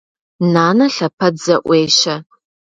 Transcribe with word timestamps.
Нанэ 0.53 0.85
лъэпэд 0.95 1.35
зэӏуещэ. 1.43 2.15